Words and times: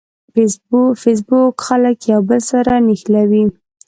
فېسبوک 1.01 1.55
خلک 1.67 1.97
یو 2.11 2.21
بل 2.29 2.41
سره 2.51 2.73
نښلوي 2.87 3.43